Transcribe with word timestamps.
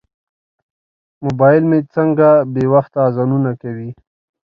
موبایل 1.23 1.63
مې 1.69 1.79
څنګه 1.93 2.29
بې 2.53 2.63
وخته 2.73 2.99
اذانونه 3.07 3.51
کوي. 3.61 3.89